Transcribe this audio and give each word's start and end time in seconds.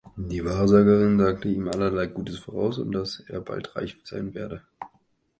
Die 0.17 0.43
Wahrsagerin 0.43 1.19
sagt 1.19 1.45
ihm 1.45 1.67
allerlei 1.67 2.07
Gutes 2.07 2.39
voraus 2.39 2.79
und 2.79 2.91
dass 2.91 3.19
er 3.27 3.39
bald 3.39 3.75
reich 3.75 3.99
sein 4.03 4.33
werde. 4.33 4.63